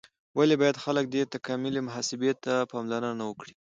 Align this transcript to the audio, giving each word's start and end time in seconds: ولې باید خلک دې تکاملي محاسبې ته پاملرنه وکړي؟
ولې 0.37 0.55
باید 0.61 0.81
خلک 0.83 1.05
دې 1.13 1.21
تکاملي 1.35 1.81
محاسبې 1.87 2.31
ته 2.43 2.53
پاملرنه 2.71 3.23
وکړي؟ 3.25 3.53